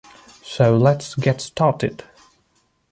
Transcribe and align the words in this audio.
So 0.41 0.75
let's 0.75 1.13
get 1.13 1.41
started. 1.41 2.03